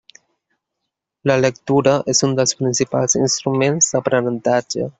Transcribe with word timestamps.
La 1.31 1.35
lectura 1.41 1.93
és 2.15 2.23
un 2.29 2.35
dels 2.39 2.55
principals 2.63 3.17
instruments 3.23 3.93
d'aprenentatge. 3.97 4.89